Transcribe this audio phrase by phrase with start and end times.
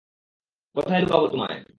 [0.75, 1.61] কোথায় লুকাবো তোমায়?